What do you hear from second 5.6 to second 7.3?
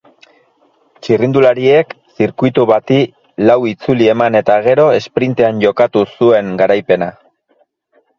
jokatu zuen garaipena.